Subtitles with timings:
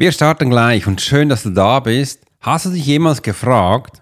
[0.00, 2.22] Wir starten gleich und schön, dass du da bist.
[2.40, 4.00] Hast du dich jemals gefragt,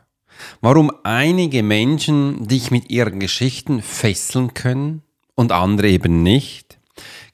[0.60, 5.02] warum einige Menschen dich mit ihren Geschichten fesseln können
[5.34, 6.78] und andere eben nicht?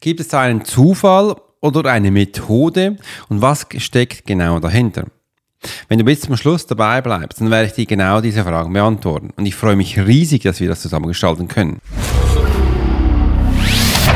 [0.00, 2.96] Gibt es da einen Zufall oder eine Methode
[3.28, 5.08] und was steckt genau dahinter?
[5.88, 9.28] Wenn du bis zum Schluss dabei bleibst, dann werde ich dir genau diese Fragen beantworten.
[9.36, 11.82] Und ich freue mich riesig, dass wir das zusammen gestalten können.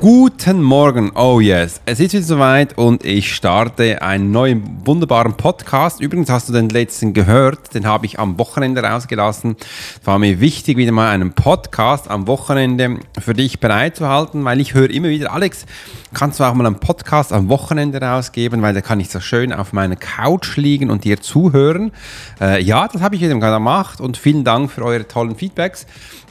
[0.00, 1.80] Guten Morgen, oh yes.
[1.84, 6.00] Es ist wieder soweit und ich starte einen neuen wunderbaren Podcast.
[6.00, 9.56] Übrigens hast du den letzten gehört, den habe ich am Wochenende rausgelassen.
[10.00, 14.72] Es war mir wichtig, wieder mal einen Podcast am Wochenende für dich bereitzuhalten, weil ich
[14.72, 15.66] höre immer wieder, Alex,
[16.14, 19.52] kannst du auch mal einen Podcast am Wochenende rausgeben, weil da kann ich so schön
[19.52, 21.90] auf meiner Couch liegen und dir zuhören.
[22.40, 25.86] Äh, ja, das habe ich wieder gemacht und vielen Dank für eure tollen Feedbacks.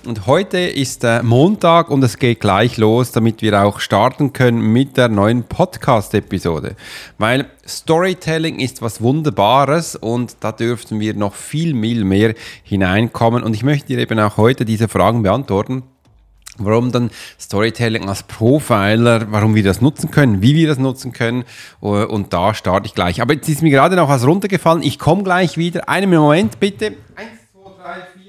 [0.07, 4.61] Und heute ist äh, Montag und es geht gleich los, damit wir auch starten können
[4.61, 6.77] mit der neuen Podcast-Episode.
[7.17, 13.43] Weil Storytelling ist was Wunderbares und da dürften wir noch viel, viel mehr hineinkommen.
[13.43, 15.83] Und ich möchte dir eben auch heute diese Fragen beantworten.
[16.57, 21.43] Warum dann Storytelling als Profiler, warum wir das nutzen können, wie wir das nutzen können.
[21.81, 23.21] Und da starte ich gleich.
[23.21, 24.83] Aber jetzt ist mir gerade noch was runtergefallen.
[24.83, 25.89] Ich komme gleich wieder.
[25.89, 26.93] Einen Moment bitte.
[27.13, 28.27] Eins, zwei, drei, vier.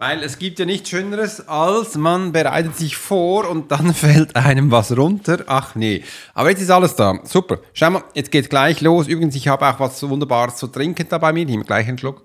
[0.00, 4.70] Weil es gibt ja nichts Schöneres, als man bereitet sich vor und dann fällt einem
[4.70, 5.44] was runter.
[5.46, 6.02] Ach nee.
[6.32, 7.18] Aber jetzt ist alles da.
[7.24, 7.58] Super.
[7.74, 9.08] Schau mal, jetzt geht's gleich los.
[9.08, 11.40] Übrigens, ich habe auch was Wunderbares zu trinken da bei mir.
[11.40, 12.24] Ich nehme gleich einen Schluck.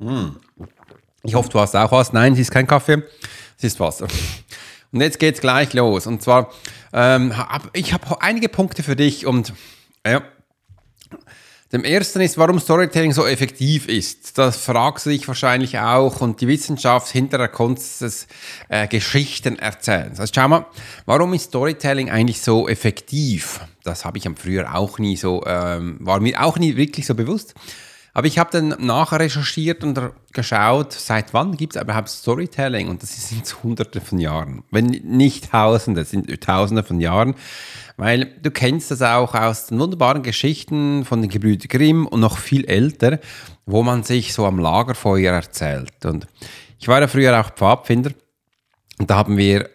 [0.00, 0.34] Hm.
[1.22, 2.12] Ich hoffe, du hast auch was.
[2.12, 3.04] Nein, es ist kein Kaffee,
[3.56, 4.08] es ist Wasser.
[4.90, 6.08] Und jetzt geht's gleich los.
[6.08, 6.50] Und zwar,
[6.92, 7.32] ähm,
[7.72, 9.52] ich habe einige Punkte für dich und
[10.06, 10.22] ja,
[11.74, 14.38] dem ersten ist, warum Storytelling so effektiv ist.
[14.38, 18.28] Das fragst du dich wahrscheinlich auch und die Wissenschaft hinter der Kunst des
[18.68, 20.20] äh, Geschichten erzählens.
[20.20, 20.66] Also schau mal,
[21.04, 23.60] warum ist Storytelling eigentlich so effektiv?
[23.82, 27.16] Das habe ich am früher auch nie so, ähm, war mir auch nie wirklich so
[27.16, 27.54] bewusst.
[28.16, 30.00] Aber ich habe dann nachrecherchiert und
[30.32, 32.88] geschaut, seit wann gibt es überhaupt Storytelling?
[32.88, 37.34] Und das sind hunderte von Jahren, wenn nicht tausende, sind tausende von Jahren.
[37.96, 42.38] Weil du kennst das auch aus den wunderbaren Geschichten von den Gebrüdern Grimm und noch
[42.38, 43.18] viel älter,
[43.66, 46.04] wo man sich so am Lagerfeuer erzählt.
[46.04, 46.28] Und
[46.78, 48.12] ich war ja früher auch Pfadfinder
[48.98, 49.68] und da haben wir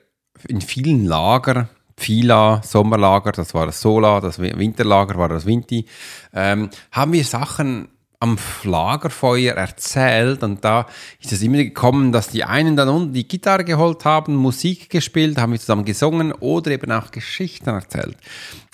[0.48, 1.68] in vielen Lager
[1.98, 5.86] Fila, Sommerlager, das war das Sola, das Winterlager war das Vinti,
[6.34, 7.90] ähm, haben wir Sachen
[8.22, 10.88] am Lagerfeuer erzählt und da
[11.22, 15.38] ist es immer gekommen, dass die einen dann unten die Gitarre geholt haben, Musik gespielt,
[15.38, 18.18] haben wir zusammen gesungen oder eben auch Geschichten erzählt.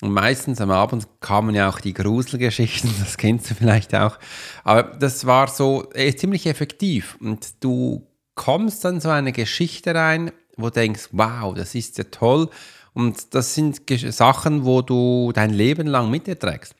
[0.02, 4.18] Und meistens am Abend kamen ja auch die Gruselgeschichten, das kennst du vielleicht auch.
[4.64, 10.32] Aber das war so äh, ziemlich effektiv und du kommst dann so eine Geschichte rein,
[10.56, 12.50] wo du denkst, wow, das ist ja toll
[12.94, 13.80] und das sind
[14.12, 16.74] Sachen, wo du dein Leben lang mit dir trägst.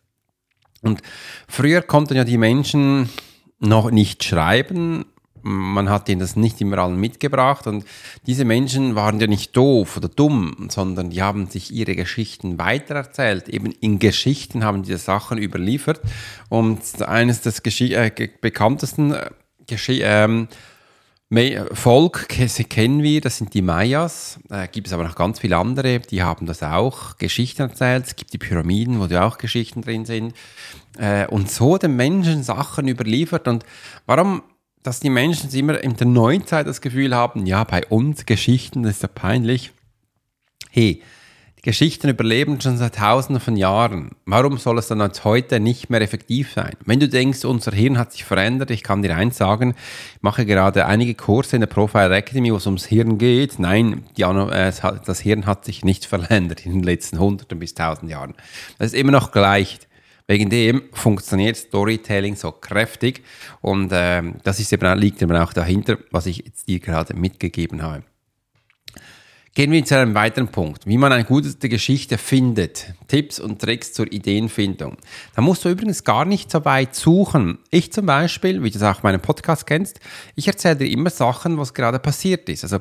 [0.86, 1.02] Und
[1.48, 3.08] früher konnten ja die Menschen
[3.58, 5.06] noch nicht schreiben.
[5.42, 7.84] Man hat ihnen das nicht immer allen mitgebracht und
[8.26, 13.48] diese Menschen waren ja nicht doof oder dumm, sondern die haben sich ihre Geschichten weitererzählt.
[13.48, 16.00] Eben in Geschichten haben die Sachen überliefert
[16.48, 18.10] und eines Geschi äh,
[18.40, 19.30] bekanntesten äh,
[19.68, 20.48] Geschi ähm,
[21.28, 24.38] Volk kennen wir, das sind die Mayas.
[24.48, 28.06] Äh, gibt es aber noch ganz viele andere, die haben das auch, Geschichten erzählt.
[28.06, 30.34] Es gibt die Pyramiden, wo da auch Geschichten drin sind.
[30.98, 33.48] Äh, und so den Menschen Sachen überliefert.
[33.48, 33.64] Und
[34.06, 34.44] warum,
[34.84, 38.92] dass die Menschen immer in der Neuzeit das Gefühl haben, ja, bei uns Geschichten, das
[38.96, 39.72] ist ja peinlich.
[40.70, 41.02] Hey,
[41.66, 44.12] Geschichten überleben schon seit tausenden von Jahren.
[44.24, 46.76] Warum soll es dann als heute nicht mehr effektiv sein?
[46.84, 49.74] Wenn du denkst, unser Hirn hat sich verändert, ich kann dir eins sagen,
[50.14, 53.58] ich mache gerade einige Kurse in der Profile Academy, wo es ums Hirn geht.
[53.58, 54.72] Nein, die, äh,
[55.04, 58.34] das Hirn hat sich nicht verändert in den letzten hunderten bis tausend Jahren.
[58.78, 59.80] Das ist immer noch gleich.
[60.28, 63.24] Wegen dem funktioniert Storytelling so kräftig
[63.60, 67.82] und äh, das ist eben, liegt eben auch dahinter, was ich jetzt dir gerade mitgegeben
[67.82, 68.04] habe.
[69.56, 72.92] Gehen wir zu einem weiteren Punkt, wie man eine gute Geschichte findet.
[73.08, 74.98] Tipps und Tricks zur Ideenfindung.
[75.34, 77.56] Da musst du übrigens gar nicht so weit suchen.
[77.70, 79.98] Ich zum Beispiel, wie du es auch meinen Podcast kennst,
[80.34, 82.64] ich erzähle dir immer Sachen, was gerade passiert ist.
[82.64, 82.80] Also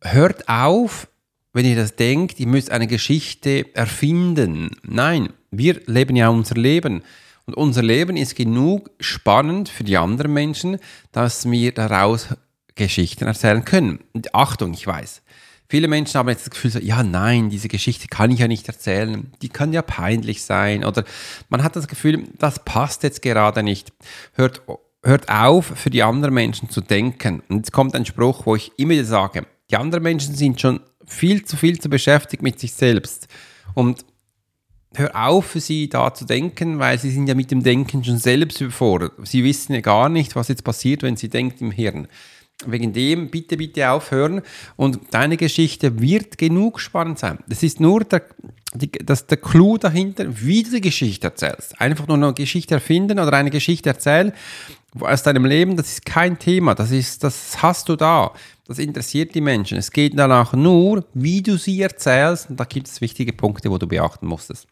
[0.00, 1.08] hört auf,
[1.54, 4.70] wenn ihr das denkt, ihr müsst eine Geschichte erfinden.
[4.84, 7.02] Nein, wir leben ja unser Leben.
[7.46, 10.78] Und unser Leben ist genug spannend für die anderen Menschen,
[11.10, 12.28] dass wir daraus
[12.76, 14.04] Geschichten erzählen können.
[14.12, 15.21] Und Achtung, ich weiß,
[15.72, 18.68] Viele Menschen haben jetzt das Gefühl, so, ja, nein, diese Geschichte kann ich ja nicht
[18.68, 21.02] erzählen, die kann ja peinlich sein oder
[21.48, 23.90] man hat das Gefühl, das passt jetzt gerade nicht.
[24.34, 24.60] Hört,
[25.02, 27.42] hört auf, für die anderen Menschen zu denken.
[27.48, 30.80] Und jetzt kommt ein Spruch, wo ich immer wieder sage, die anderen Menschen sind schon
[31.06, 33.28] viel zu viel zu beschäftigt mit sich selbst.
[33.72, 34.04] Und
[34.92, 38.18] hör auf, für sie da zu denken, weil sie sind ja mit dem Denken schon
[38.18, 39.12] selbst überfordert.
[39.24, 42.08] Sie wissen ja gar nicht, was jetzt passiert, wenn sie denkt im Hirn.
[42.64, 44.42] Wegen dem bitte, bitte aufhören
[44.76, 47.38] und deine Geschichte wird genug spannend sein.
[47.48, 48.22] Das ist nur der,
[48.72, 51.80] die, das, der Clou dahinter, wie du die Geschichte erzählst.
[51.80, 54.32] Einfach nur eine Geschichte erfinden oder eine Geschichte erzählen
[55.00, 56.74] aus deinem Leben, das ist kein Thema.
[56.74, 58.32] Das, ist, das hast du da.
[58.66, 59.78] Das interessiert die Menschen.
[59.78, 63.78] Es geht danach nur, wie du sie erzählst und da gibt es wichtige Punkte, wo
[63.78, 64.66] du beachten musstest.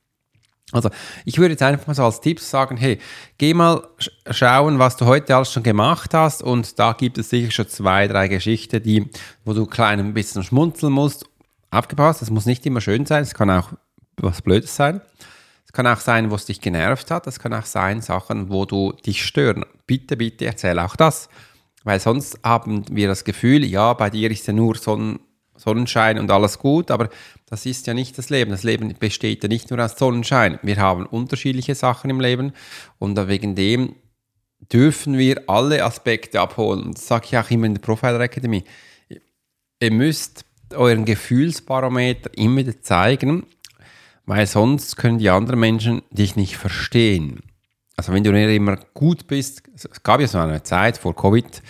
[0.73, 0.91] Also
[1.25, 2.99] ich würde jetzt einfach mal so als Tipp sagen, hey,
[3.39, 3.83] geh mal
[4.31, 8.07] schauen, was du heute alles schon gemacht hast und da gibt es sicher schon zwei,
[8.07, 9.11] drei Geschichten, die,
[9.45, 11.25] wo du klein ein bisschen schmunzeln musst.
[11.71, 13.73] Aufgepasst, das muss nicht immer schön sein, es kann auch
[14.17, 15.01] was Blödes sein.
[15.67, 18.93] Es kann auch sein, was dich genervt hat, es kann auch sein, Sachen, wo du
[18.93, 19.65] dich stören.
[19.87, 21.29] Bitte, bitte erzähl auch das,
[21.85, 25.21] weil sonst haben wir das Gefühl, ja, bei dir ist ja nur Sonnen
[25.61, 27.11] Sonnenschein und alles gut, aber
[27.47, 28.51] das ist ja nicht das Leben.
[28.51, 30.59] Das Leben besteht ja nicht nur aus Sonnenschein.
[30.63, 32.53] Wir haben unterschiedliche Sachen im Leben
[32.99, 33.95] und wegen dem
[34.73, 36.93] dürfen wir alle Aspekte abholen.
[36.93, 38.65] Das sage ich auch immer in der Profiler Academy.
[39.81, 43.47] Ihr müsst euren Gefühlsbarometer immer zeigen,
[44.27, 47.41] weil sonst können die anderen Menschen dich nicht verstehen.
[47.97, 51.63] Also wenn du nicht immer gut bist, es gab ja so eine Zeit vor Covid,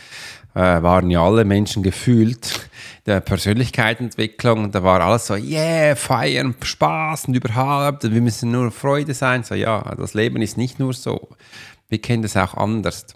[0.54, 2.68] waren ja alle Menschen gefühlt
[3.06, 8.50] der Persönlichkeitsentwicklung und da war alles so, yeah, feiern, Spaß und überhaupt, und wir müssen
[8.50, 9.42] nur Freude sein.
[9.42, 11.28] So, ja, das Leben ist nicht nur so.
[11.88, 13.06] Wir kennen das auch anders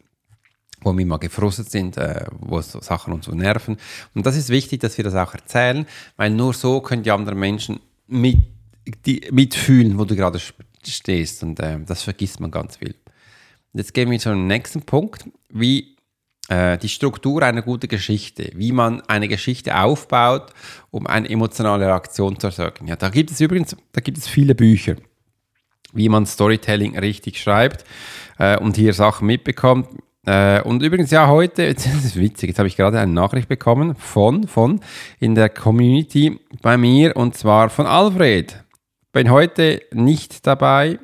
[0.85, 3.79] wo wir mal gefrustet sind, äh, wo so Sachen uns so nerven.
[4.15, 5.87] Und das ist wichtig, dass wir das auch erzählen,
[6.17, 8.39] weil nur so können die anderen Menschen mit,
[9.07, 10.39] die, mitfühlen, wo du gerade
[10.87, 11.43] stehst.
[11.43, 12.95] Und äh, das vergisst man ganz viel.
[13.73, 15.25] Jetzt gehen wir zu dem nächsten Punkt.
[15.49, 15.94] Wie
[16.49, 20.52] äh, die Struktur einer guten Geschichte, wie man eine Geschichte aufbaut,
[20.91, 22.87] um eine emotionale Reaktion zu erzeugen.
[22.87, 24.96] Ja, da gibt es übrigens, da gibt es viele Bücher,
[25.93, 27.85] wie man Storytelling richtig schreibt
[28.38, 29.88] äh, und hier Sachen mitbekommt.
[30.26, 33.94] Äh, und übrigens, ja, heute, das ist witzig, jetzt habe ich gerade eine Nachricht bekommen
[33.97, 34.81] von, von,
[35.20, 38.62] in der Community bei mir und zwar von Alfred.
[39.12, 40.99] Bin heute nicht dabei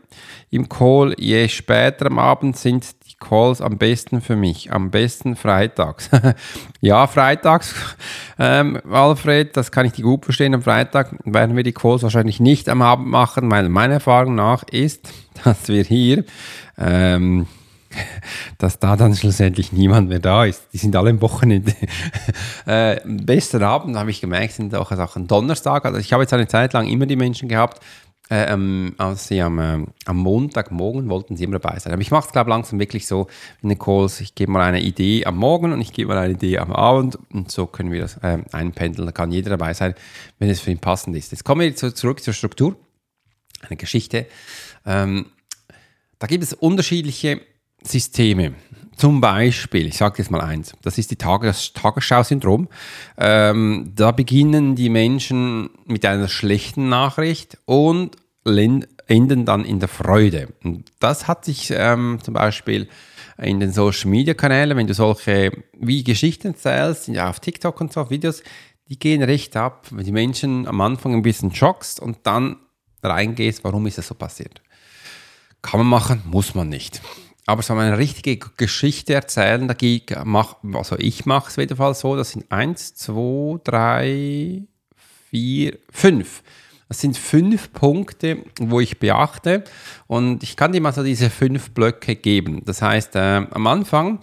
[0.50, 2.84] im Call, je später am Abend sind
[3.20, 4.72] Calls am besten für mich?
[4.72, 6.10] Am besten freitags.
[6.80, 7.74] ja, freitags,
[8.38, 10.54] ähm, Alfred, das kann ich dir gut verstehen.
[10.54, 14.64] Am Freitag werden wir die Calls wahrscheinlich nicht am Abend machen, weil meiner Erfahrung nach
[14.64, 15.08] ist,
[15.44, 16.24] dass wir hier,
[16.78, 17.46] ähm,
[18.58, 20.68] dass da dann schlussendlich niemand mehr da ist.
[20.72, 21.74] Die sind alle im Wochenende.
[22.66, 25.84] äh, besten Abend habe ich gemerkt, sind auch Sachen Donnerstag.
[25.84, 27.82] Also ich habe jetzt eine Zeit lang immer die Menschen gehabt,
[28.30, 31.92] äh, ähm, als sie am, äh, am Montagmorgen wollten sie immer dabei sein.
[31.92, 33.26] Aber ich mache es, glaube ich, langsam wirklich so
[33.60, 34.20] in den Calls.
[34.20, 37.18] Ich gebe mal eine Idee am Morgen und ich gebe mal eine Idee am Abend
[37.32, 39.06] und so können wir das äh, einpendeln.
[39.06, 39.94] Da kann jeder dabei sein,
[40.38, 41.32] wenn es für ihn passend ist.
[41.32, 42.76] Jetzt kommen wir zu, zurück zur Struktur.
[43.62, 44.26] Eine Geschichte.
[44.86, 45.26] Ähm,
[46.20, 47.40] da gibt es unterschiedliche
[47.82, 48.54] Systeme.
[48.96, 52.68] Zum Beispiel, ich sage jetzt mal eins, das ist die Tages Tagesschau-Syndrom.
[53.16, 60.48] Ähm, da beginnen die Menschen mit einer schlechten Nachricht und enden dann in der Freude.
[60.64, 62.88] Und das hat sich ähm, zum Beispiel
[63.38, 67.92] in den Social Media Kanälen, wenn du solche wie Geschichten erzählst, ja, auf TikTok und
[67.92, 68.42] so Videos,
[68.88, 72.56] die gehen recht ab, wenn die Menschen am Anfang ein bisschen schockst und dann
[73.02, 74.62] reingehst, warum ist das so passiert.
[75.62, 77.00] Kann man machen, muss man nicht.
[77.46, 82.16] Aber so eine richtige Geschichte erzählen, da mach, also ich mache es wieder Fall so,
[82.16, 84.62] das sind eins, zwei, drei,
[85.30, 86.42] vier, fünf.
[86.90, 89.62] Das sind fünf Punkte, wo ich beachte
[90.08, 92.62] und ich kann dir mal so diese fünf Blöcke geben.
[92.66, 94.18] Das heißt, äh, am Anfang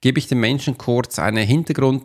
[0.00, 2.04] gebe ich den Menschen kurz eine Hintergrund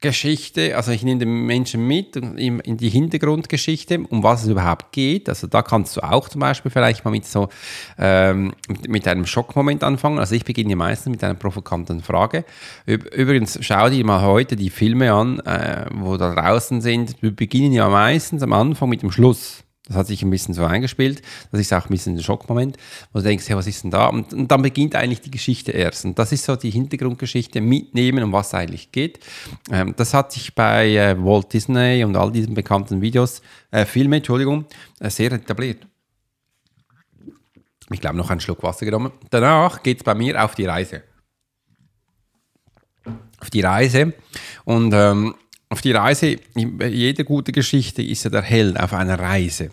[0.00, 5.28] Geschichte, also ich nehme den Menschen mit in die Hintergrundgeschichte, um was es überhaupt geht.
[5.28, 7.48] Also da kannst du auch zum Beispiel vielleicht mal mit so
[7.98, 8.52] ähm,
[8.86, 10.18] mit einem Schockmoment anfangen.
[10.18, 12.44] Also ich beginne meistens mit einer provokanten Frage.
[12.86, 17.16] Übrigens, schau dir mal heute die Filme an, äh, wo da draußen sind.
[17.22, 19.65] Wir beginnen ja meistens am Anfang mit dem Schluss.
[19.86, 21.22] Das hat sich ein bisschen so eingespielt.
[21.52, 22.76] Das ist auch ein bisschen ein Schockmoment,
[23.12, 24.08] wo du denkst, hey, was ist denn da?
[24.08, 26.04] Und, und, dann beginnt eigentlich die Geschichte erst.
[26.04, 29.20] Und das ist so die Hintergrundgeschichte mitnehmen, um was es eigentlich geht.
[29.70, 34.16] Ähm, das hat sich bei äh, Walt Disney und all diesen bekannten Videos, äh, Filme,
[34.16, 34.64] Entschuldigung,
[34.98, 35.86] äh, sehr etabliert.
[37.90, 39.12] Ich glaube, noch einen Schluck Wasser genommen.
[39.30, 41.04] Danach geht es bei mir auf die Reise.
[43.38, 44.14] Auf die Reise.
[44.64, 45.36] Und ähm,
[45.68, 49.70] auf die Reise, jede gute Geschichte ist ja der Held auf einer Reise.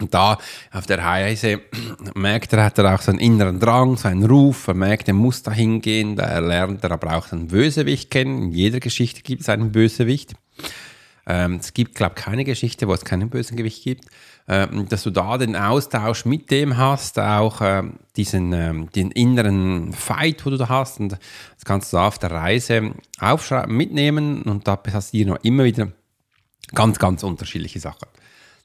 [0.00, 0.38] Und da
[0.72, 1.60] auf der Reise
[2.14, 5.14] merkt er, hat er auch so einen inneren Drang, so einen Ruf, er merkt, er
[5.14, 8.42] muss da hingehen, da lernt er aber auch einen Bösewicht kennen.
[8.42, 10.34] In jeder Geschichte gibt es einen Bösewicht.
[11.26, 14.06] Ähm, es gibt, glaube ich, keine Geschichte, wo es keinen Bösewicht gibt.
[14.46, 18.50] Ähm, dass du da den Austausch mit dem hast, auch ähm, diesen
[18.94, 21.00] den inneren Fight, wo du da hast.
[21.00, 25.88] Und das kannst du auf der Reise aufschreiben, mitnehmen und da du noch immer wieder
[26.74, 28.08] ganz, ganz unterschiedliche Sachen.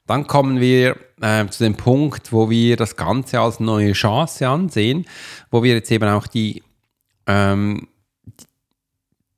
[0.06, 0.96] Dann kommen wir
[1.50, 5.06] zu dem Punkt, wo wir das Ganze als neue Chance ansehen,
[5.50, 6.62] wo wir jetzt eben auch die,
[7.26, 7.86] ähm,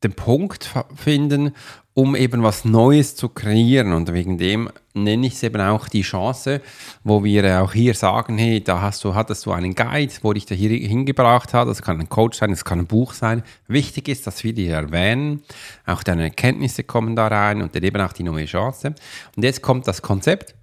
[0.02, 1.55] den Punkt finden,
[1.94, 3.92] um eben was Neues zu kreieren.
[3.92, 6.61] Und wegen dem nenne ich es eben auch die Chance,
[7.04, 10.46] wo wir auch hier sagen, hey, da hast du, hattest du einen Guide, wo dich
[10.46, 11.68] da hier hingebracht hat.
[11.68, 13.42] Das kann ein Coach sein, das kann ein Buch sein.
[13.68, 15.42] Wichtig ist, dass wir die erwähnen.
[15.87, 18.94] Auch deine Erkenntnisse kommen da rein und dann eben auch die neue Chance.
[19.37, 20.54] Und jetzt kommt das Konzept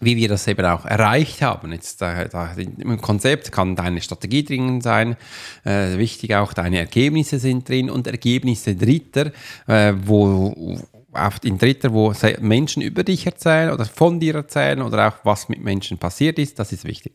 [0.00, 1.72] wie wir das eben auch erreicht haben.
[1.72, 5.16] Jetzt da, da, im Konzept kann deine Strategie drin sein,
[5.64, 9.32] äh, wichtig auch deine Ergebnisse sind drin und Ergebnisse Dritter,
[9.66, 10.78] äh, wo
[11.12, 15.48] auf in Dritter, wo Menschen über dich erzählen oder von dir erzählen oder auch was
[15.48, 17.12] mit Menschen passiert ist, das ist wichtig.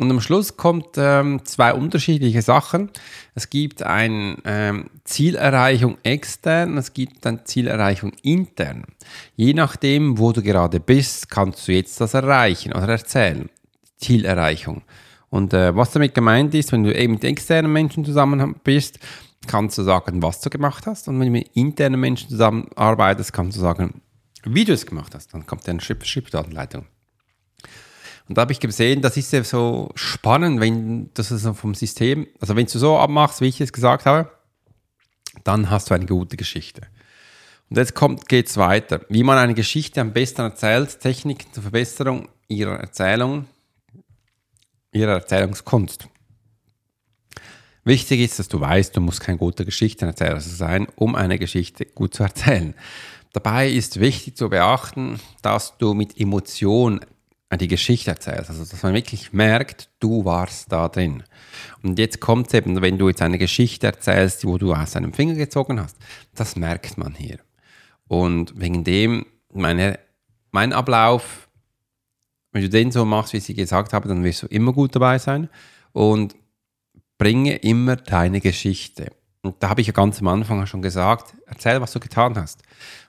[0.00, 2.88] Und am Schluss kommt ähm, zwei unterschiedliche Sachen.
[3.34, 8.86] Es gibt eine ähm, Zielerreichung extern, es gibt eine Zielerreichung intern.
[9.36, 13.50] Je nachdem, wo du gerade bist, kannst du jetzt das erreichen oder erzählen.
[13.98, 14.84] Zielerreichung.
[15.28, 19.00] Und äh, was damit gemeint ist, wenn du eben mit externen Menschen zusammen bist,
[19.46, 21.08] kannst du sagen, was du gemacht hast.
[21.08, 24.00] Und wenn du mit internen Menschen zusammenarbeitest, kannst du sagen,
[24.44, 25.34] wie du es gemacht hast.
[25.34, 26.86] Dann kommt eine Schritt-für-Schritt-Anleitung.
[28.30, 32.28] Und da habe ich gesehen, das ist ja so spannend, wenn das ist vom System,
[32.38, 34.30] also wenn du so abmachst, wie ich es gesagt habe,
[35.42, 36.82] dann hast du eine gute Geschichte.
[37.68, 37.92] Und jetzt
[38.28, 39.00] geht es weiter.
[39.08, 43.46] Wie man eine Geschichte am besten erzählt, Techniken zur Verbesserung ihrer Erzählung,
[44.92, 46.06] ihrer Erzählungskunst.
[47.82, 52.14] Wichtig ist, dass du weißt, du musst kein guter Geschichtenerzähler sein, um eine Geschichte gut
[52.14, 52.74] zu erzählen.
[53.32, 56.16] Dabei ist wichtig zu beachten, dass du mit
[57.58, 58.48] Die Geschichte erzählst.
[58.48, 61.24] Also, dass man wirklich merkt, du warst da drin.
[61.82, 65.12] Und jetzt kommt es eben, wenn du jetzt eine Geschichte erzählst, wo du aus einem
[65.12, 65.96] Finger gezogen hast,
[66.34, 67.38] das merkt man hier.
[68.06, 69.98] Und wegen dem, meine,
[70.52, 71.48] mein Ablauf,
[72.52, 75.18] wenn du den so machst, wie ich gesagt habe, dann wirst du immer gut dabei
[75.18, 75.48] sein
[75.92, 76.36] und
[77.18, 79.12] bringe immer deine Geschichte.
[79.42, 82.62] Und da habe ich ja ganz am Anfang schon gesagt, erzähl, was du getan hast.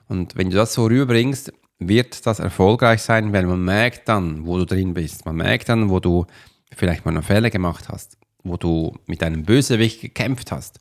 [0.08, 1.52] Und wenn du das so rüberbringst,
[1.88, 5.24] wird das erfolgreich sein, weil man merkt dann, wo du drin bist.
[5.24, 6.26] Man merkt dann, wo du
[6.74, 10.80] vielleicht mal eine Fehler gemacht hast, wo du mit einem Bösewicht gekämpft hast,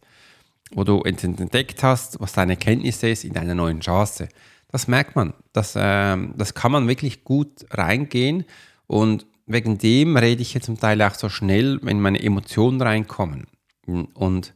[0.71, 4.29] wo du entdeckt hast, was deine Kenntnis ist in deiner neuen Chance.
[4.71, 5.33] Das merkt man.
[5.53, 8.45] Das, äh, das kann man wirklich gut reingehen
[8.87, 13.47] und wegen dem rede ich jetzt zum Teil auch so schnell, wenn meine Emotionen reinkommen.
[13.85, 14.53] Und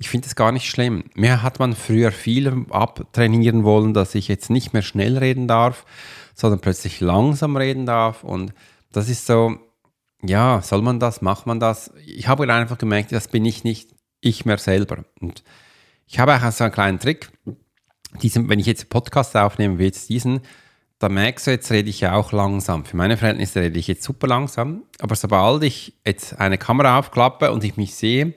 [0.00, 1.04] ich finde es gar nicht schlimm.
[1.14, 5.84] Mir hat man früher viel abtrainieren wollen, dass ich jetzt nicht mehr schnell reden darf,
[6.34, 8.24] sondern plötzlich langsam reden darf.
[8.24, 8.54] Und
[8.92, 9.58] das ist so,
[10.22, 11.92] ja, soll man das, macht man das?
[12.06, 13.90] Ich habe einfach gemerkt, das bin ich nicht
[14.22, 15.04] ich mehr selber.
[15.20, 15.44] Und
[16.06, 17.30] ich habe auch so einen kleinen Trick.
[18.22, 20.40] Diesen, wenn ich jetzt Podcast aufnehme, wie jetzt diesen,
[20.98, 22.86] da merkst du, jetzt rede ich ja auch langsam.
[22.86, 24.84] Für meine Verhältnisse rede ich jetzt super langsam.
[24.98, 28.34] Aber sobald ich jetzt eine Kamera aufklappe und ich mich sehe,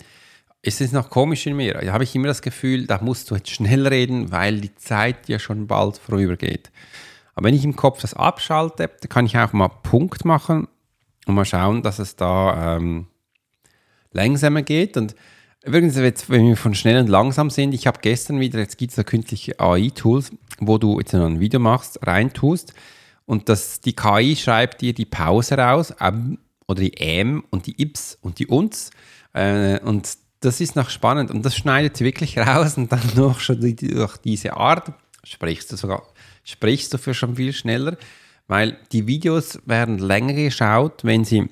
[0.63, 1.74] ist es noch komisch in mir.
[1.74, 5.27] Da habe ich immer das Gefühl, da musst du jetzt schnell reden, weil die Zeit
[5.27, 6.72] ja schon bald vorübergeht.
[7.36, 10.67] Aber wenn ich im Kopf das abschalte, dann kann ich auch mal Punkt machen
[11.27, 13.08] und mal schauen, dass es da ähm,
[14.12, 14.96] langsamer geht.
[14.96, 15.15] Und
[15.65, 18.96] übrigens, wenn wir von schnell und langsam sind, ich habe gestern wieder, jetzt gibt es
[18.96, 22.74] da künstliche AI-Tools, wo du jetzt ein Video machst, reintust
[23.25, 27.82] und das, die KI schreibt dir die Pause raus, ähm, oder die M und die
[27.82, 28.91] Ips und die Uns.
[29.34, 33.59] Äh, und das ist noch spannend und das schneidet wirklich raus und dann noch schon
[33.62, 34.91] durch diese Art
[35.23, 36.03] sprichst du sogar,
[36.43, 37.97] sprichst du für schon viel schneller,
[38.47, 41.50] weil die Videos werden länger geschaut, wenn sie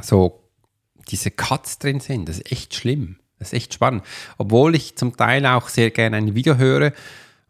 [0.00, 0.42] so
[1.08, 2.28] diese Cuts drin sind.
[2.28, 3.16] Das ist echt schlimm.
[3.38, 4.04] Das ist echt spannend.
[4.38, 6.92] Obwohl ich zum Teil auch sehr gerne ein Video höre,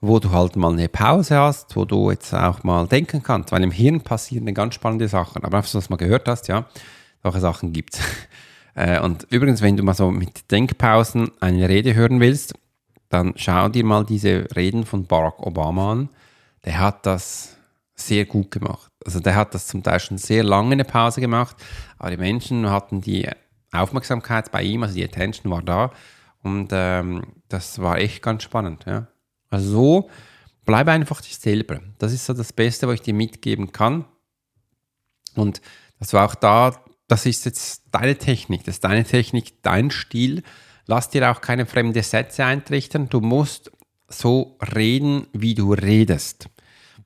[0.00, 3.62] wo du halt mal eine Pause hast, wo du jetzt auch mal denken kannst, weil
[3.62, 5.44] im Hirn passieren ganz spannende Sachen.
[5.44, 6.66] Aber einfach, dass du das mal gehört hast, ja,
[7.22, 8.00] solche Sachen gibt es.
[8.74, 12.54] Äh, und übrigens, wenn du mal so mit Denkpausen eine Rede hören willst,
[13.08, 16.08] dann schau dir mal diese Reden von Barack Obama an.
[16.64, 17.56] Der hat das
[17.94, 18.90] sehr gut gemacht.
[19.04, 21.56] Also der hat das zum Teil schon sehr lange eine Pause gemacht,
[21.98, 23.28] aber die Menschen hatten die
[23.72, 25.90] Aufmerksamkeit bei ihm, also die Attention war da
[26.42, 28.84] und ähm, das war echt ganz spannend.
[28.86, 29.08] Ja.
[29.50, 30.10] Also so,
[30.64, 31.80] bleib einfach dich selber.
[31.98, 34.04] Das ist so das Beste, was ich dir mitgeben kann.
[35.34, 35.60] Und
[35.98, 40.42] das war auch da, das ist jetzt deine Technik, das ist deine Technik, dein Stil.
[40.86, 43.10] Lass dir auch keine fremden Sätze eintrichtern.
[43.10, 43.70] Du musst
[44.08, 46.48] so reden, wie du redest.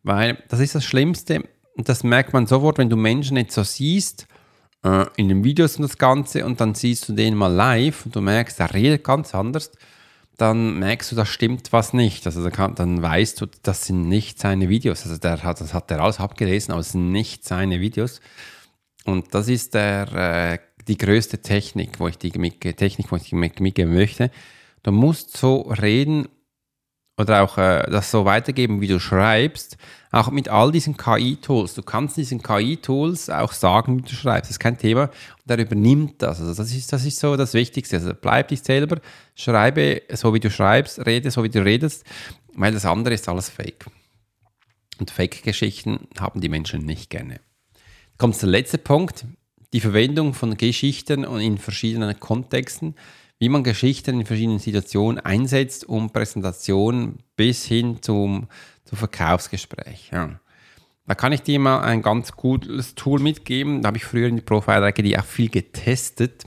[0.05, 1.43] Weil das ist das Schlimmste
[1.77, 4.29] und das merkt man sofort, wenn du Menschen nicht so siehst,
[4.85, 8.15] äh, in den Videos und das Ganze und dann siehst du den mal live und
[8.15, 9.73] du merkst, er redet ganz anders,
[10.37, 12.27] dann merkst du, da stimmt was nicht.
[12.27, 15.03] Also dann, dann weißt du, das sind nicht seine Videos.
[15.03, 18.21] Also der hat, das hat er alles abgelesen, aber es sind nicht seine Videos.
[19.07, 20.59] Und das ist der, äh,
[20.89, 24.31] die größte Technik, wo ich die Technik, wo ich die mitgeben möchte.
[24.83, 26.29] Du musst so reden
[27.17, 29.79] oder auch äh, das so weitergeben, wie du schreibst,
[30.11, 31.75] auch mit all diesen KI-Tools.
[31.75, 34.51] Du kannst diesen KI-Tools auch sagen, wie du schreibst.
[34.51, 35.05] Das ist kein Thema.
[35.05, 36.41] Und er übernimmt das.
[36.41, 37.97] Also das ist, das ist so das Wichtigste.
[37.97, 39.01] Also bleib dich selber,
[39.35, 42.05] schreibe so, wie du schreibst, rede so, wie du redest,
[42.55, 43.87] weil das andere ist alles Fake.
[44.99, 47.41] Und Fake-Geschichten haben die Menschen nicht gerne.
[48.19, 49.27] Kommt der letzte Punkt,
[49.75, 52.95] die Verwendung von Geschichten und in verschiedenen Kontexten,
[53.39, 58.49] wie man Geschichten in verschiedenen Situationen einsetzt, um Präsentationen bis hin zum,
[58.85, 60.11] zum Verkaufsgespräch.
[60.13, 60.41] Ja.
[61.07, 63.83] Da kann ich dir mal ein ganz gutes Tool mitgeben.
[63.83, 66.45] Da habe ich früher in der Profile-Reihe auch viel getestet.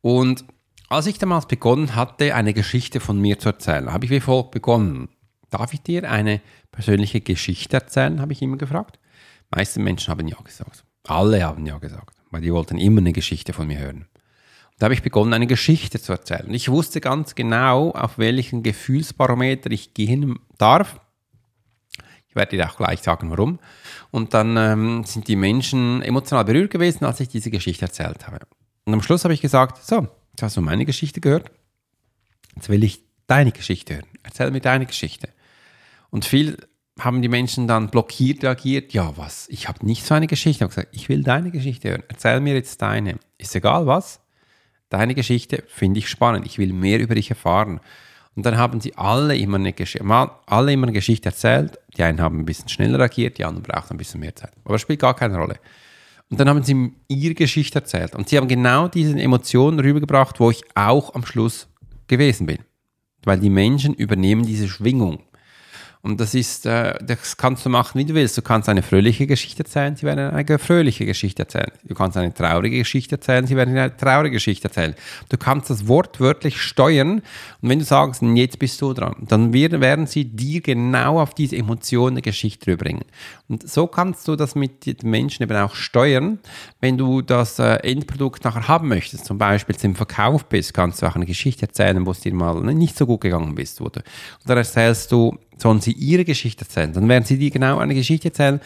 [0.00, 0.44] Und
[0.88, 4.52] als ich damals begonnen hatte, eine Geschichte von mir zu erzählen, habe ich wie folgt
[4.52, 5.10] begonnen.
[5.50, 6.40] Darf ich dir eine
[6.72, 8.98] persönliche Geschichte erzählen, habe ich immer gefragt.
[9.56, 10.84] Meisten Menschen haben ja gesagt.
[11.04, 14.02] Alle haben ja gesagt, weil die wollten immer eine Geschichte von mir hören.
[14.02, 16.52] Und da habe ich begonnen, eine Geschichte zu erzählen.
[16.52, 21.00] Ich wusste ganz genau, auf welchen Gefühlsbarometer ich gehen darf.
[22.28, 23.58] Ich werde dir auch gleich sagen, warum.
[24.10, 28.40] Und dann ähm, sind die Menschen emotional berührt gewesen, als ich diese Geschichte erzählt habe.
[28.84, 31.50] Und am Schluss habe ich gesagt, so, jetzt hast du meine Geschichte gehört.
[32.54, 34.06] Jetzt will ich deine Geschichte hören.
[34.22, 35.30] Erzähl mir deine Geschichte.
[36.10, 36.58] Und viel
[36.98, 38.92] haben die Menschen dann blockiert reagiert.
[38.92, 39.48] Ja, was?
[39.50, 40.58] Ich habe nicht so eine Geschichte.
[40.58, 42.02] Ich habe gesagt, ich will deine Geschichte hören.
[42.08, 43.18] Erzähl mir jetzt deine.
[43.38, 44.20] Ist egal was.
[44.88, 46.46] Deine Geschichte finde ich spannend.
[46.46, 47.80] Ich will mehr über dich erfahren.
[48.34, 51.78] Und dann haben sie alle immer eine, Gesch alle immer eine Geschichte erzählt.
[51.96, 54.52] Die einen haben ein bisschen schneller reagiert, die anderen brauchen ein bisschen mehr Zeit.
[54.64, 55.56] Aber das spielt gar keine Rolle.
[56.28, 58.14] Und dann haben sie ihre Geschichte erzählt.
[58.14, 61.68] Und sie haben genau diese Emotionen rübergebracht, wo ich auch am Schluss
[62.08, 62.58] gewesen bin.
[63.24, 65.22] Weil die Menschen übernehmen diese Schwingung.
[66.06, 68.38] Und das ist, äh, das kannst du machen, wie du willst.
[68.38, 71.72] Du kannst eine fröhliche Geschichte erzählen, sie werden eine fröhliche Geschichte erzählen.
[71.82, 74.94] Du kannst eine traurige Geschichte erzählen, sie werden eine traurige Geschichte erzählen.
[75.30, 77.22] Du kannst das wortwörtlich steuern.
[77.60, 81.56] Und wenn du sagst, jetzt bist du dran, dann werden sie dir genau auf diese
[81.56, 83.04] Emotion eine Geschichte rüberbringen.
[83.48, 86.38] Und so kannst du das mit den Menschen eben auch steuern.
[86.80, 91.06] Wenn du das äh, Endprodukt nachher haben möchtest, zum Beispiel im Verkauf bist, kannst du
[91.06, 93.80] auch eine Geschichte erzählen, wo es dir mal nicht so gut gegangen bist.
[93.80, 94.02] Oder?
[94.46, 96.92] Erzählst du sollen sie ihre Geschichte erzählen.
[96.92, 98.60] Dann werden sie dir genau eine Geschichte erzählen,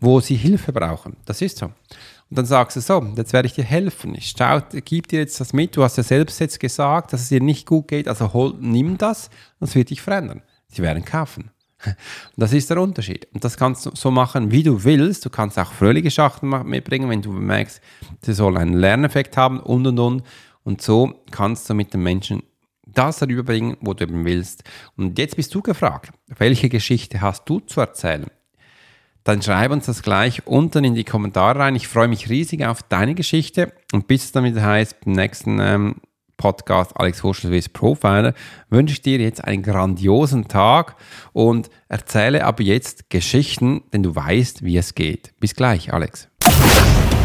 [0.00, 1.16] wo sie Hilfe brauchen.
[1.24, 1.66] Das ist so.
[1.66, 4.14] Und dann sagst du so, jetzt werde ich dir helfen.
[4.14, 5.76] Ich schau, gib dir jetzt das mit.
[5.76, 8.08] Du hast ja selbst jetzt gesagt, dass es dir nicht gut geht.
[8.08, 9.30] Also hol, nimm das
[9.60, 10.42] es wird dich verändern.
[10.68, 11.50] Sie werden kaufen.
[11.86, 11.94] Und
[12.36, 13.28] das ist der Unterschied.
[13.32, 15.24] Und das kannst du so machen, wie du willst.
[15.24, 17.80] Du kannst auch fröhliche Schachteln mitbringen, wenn du merkst,
[18.22, 20.22] sie soll einen Lerneffekt haben und und und.
[20.64, 22.42] Und so kannst du mit den Menschen
[22.86, 24.64] das rüberbringen, wo du eben willst.
[24.96, 28.26] Und jetzt bist du gefragt, welche Geschichte hast du zu erzählen?
[29.24, 31.76] Dann schreib uns das gleich unten in die Kommentare rein.
[31.76, 35.58] Ich freue mich riesig auf deine Geschichte und bis es dann wieder heißt, beim nächsten
[35.60, 35.96] ähm,
[36.36, 38.34] Podcast Alex Horschel Profiler,
[38.68, 40.96] wünsche ich dir jetzt einen grandiosen Tag
[41.32, 45.32] und erzähle ab jetzt Geschichten, denn du weißt, wie es geht.
[45.40, 46.28] Bis gleich, Alex.